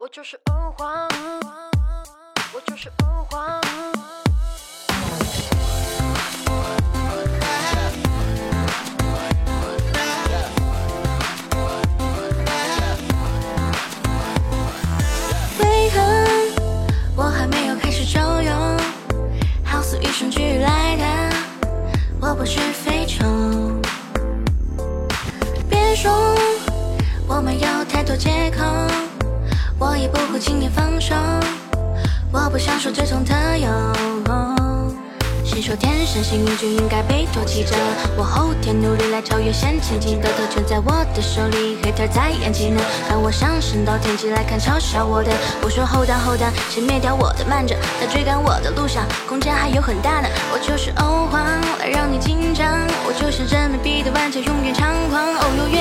[0.00, 1.08] 我就是欧皇，
[2.54, 3.60] 我就是欧皇。
[15.58, 16.00] 为何
[17.16, 18.52] 我还没有开始周游？
[19.64, 21.36] 好似与生俱来的，
[22.20, 23.24] 我不是非洲。
[25.68, 26.12] 别说
[27.26, 28.62] 我们有太多借口，
[29.78, 31.14] 我也不会轻言放手。
[32.32, 33.68] 我不想受这种特有。
[35.44, 37.74] 谁说天生幸运就应该被唾弃着？
[38.16, 45.32] 我后天努力来超越先前进的特权，在我的手里，hater 在演技能看我上升到天际来看嘲笑我的。
[45.62, 50.28] 我说 hold on hold on，先灭掉我的慢着，在追赶我的路上，空间还有很大呢。
[50.52, 51.40] 我就是欧皇，
[51.80, 52.68] 来让你紧张。
[53.06, 55.18] 我就是人民币的玩家，永远猖狂。
[55.40, 55.77] 哦，永远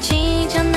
[0.00, 0.67] 才不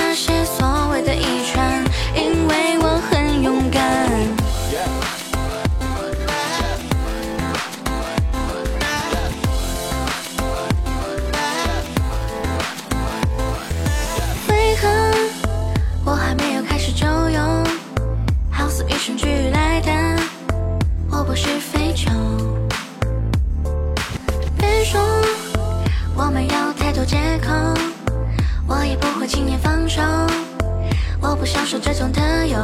[31.74, 32.58] 我不享受这种特有。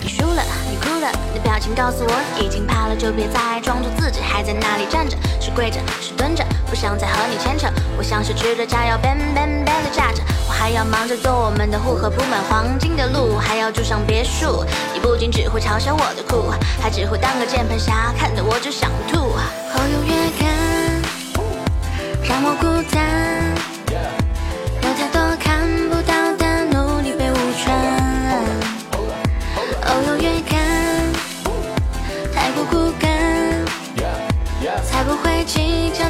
[0.00, 7.68] 你输了，你哭了，你的表情告诉我已经怕了，就别再装作自己还在那里站着，是跪着，是蹲着，不想再和你牵扯。
[7.98, 14.64] 我像是吃着炸药，bang bang bang 的炸着，我还要忙着做我们的户口铺满黄金的路，还要住上别墅。
[14.94, 19.18] 你不仅只会嘲笑我的酷，还只会当个键盘侠，看得我只想吐。
[19.18, 20.79] 哦，
[35.40, 36.09] 一起